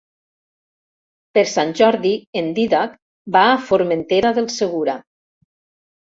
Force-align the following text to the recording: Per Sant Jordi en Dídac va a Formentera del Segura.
Per 1.37 1.41
Sant 1.49 1.73
Jordi 1.79 2.13
en 2.41 2.47
Dídac 2.59 2.95
va 3.35 3.43
a 3.49 3.59
Formentera 3.67 4.31
del 4.39 4.49
Segura. 4.55 4.97